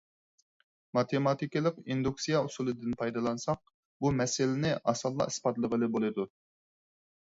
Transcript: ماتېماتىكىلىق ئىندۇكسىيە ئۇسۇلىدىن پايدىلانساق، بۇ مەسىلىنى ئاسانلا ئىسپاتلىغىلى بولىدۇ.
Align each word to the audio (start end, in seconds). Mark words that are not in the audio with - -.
ماتېماتىكىلىق 0.97 1.77
ئىندۇكسىيە 1.83 2.41
ئۇسۇلىدىن 2.49 2.97
پايدىلانساق، 3.03 3.63
بۇ 4.01 4.15
مەسىلىنى 4.19 4.77
ئاسانلا 4.83 5.33
ئىسپاتلىغىلى 5.33 5.97
بولىدۇ. 5.97 6.33